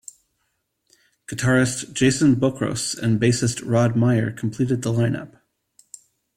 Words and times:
Guitarist 1.27 1.93
Jason 1.93 2.35
Bokros 2.35 2.97
and 2.97 3.21
bassist 3.21 3.61
Rod 3.63 3.95
Meyer 3.95 4.31
completed 4.31 4.81
the 4.81 4.91
lineup. 4.91 5.39